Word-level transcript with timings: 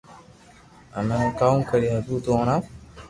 ھمي 0.95 1.15
ھو 1.21 1.27
ڪاو 1.39 1.55
ڪري 1.69 1.87
ھگو 1.95 2.15
تو 2.25 2.31
ھڻاو 2.39 2.59